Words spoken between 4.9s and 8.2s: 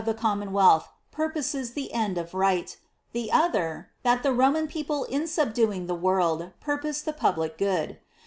in subduing the world purposed the public good.